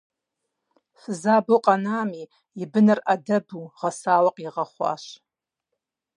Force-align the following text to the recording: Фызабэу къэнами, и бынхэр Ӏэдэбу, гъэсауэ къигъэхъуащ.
Фызабэу 0.99 1.59
къэнами, 1.65 2.23
и 2.61 2.65
бынхэр 2.71 2.99
Ӏэдэбу, 3.05 3.65
гъэсауэ 3.77 4.29
къигъэхъуащ. 4.35 5.03